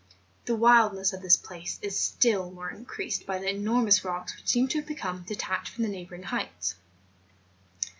[0.45, 4.67] The wildness of this place is still more increased by the enormous rocks which seem
[4.69, 6.73] to have become detached from the neighbouring heights.